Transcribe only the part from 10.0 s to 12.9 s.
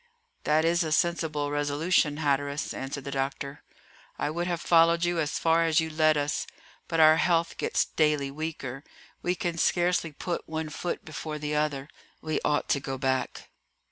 put one foot before the other; we ought to